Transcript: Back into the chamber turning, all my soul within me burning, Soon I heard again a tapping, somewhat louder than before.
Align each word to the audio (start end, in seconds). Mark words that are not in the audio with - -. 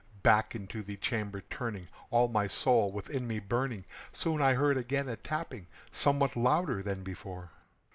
Back 0.23 0.55
into 0.55 0.81
the 0.81 0.97
chamber 0.97 1.41
turning, 1.47 1.87
all 2.09 2.27
my 2.27 2.47
soul 2.47 2.91
within 2.91 3.27
me 3.27 3.37
burning, 3.37 3.85
Soon 4.11 4.41
I 4.41 4.53
heard 4.55 4.75
again 4.77 5.07
a 5.07 5.15
tapping, 5.15 5.67
somewhat 5.91 6.35
louder 6.35 6.81
than 6.81 7.03
before. 7.03 7.51